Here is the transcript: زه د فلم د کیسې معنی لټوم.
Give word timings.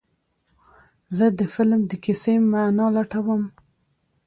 زه 1.17 1.25
د 1.39 1.41
فلم 1.53 1.81
د 1.87 1.93
کیسې 2.03 2.33
معنی 2.51 2.87
لټوم. 2.95 3.43